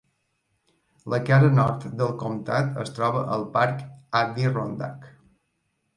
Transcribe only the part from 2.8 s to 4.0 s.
es troba al parc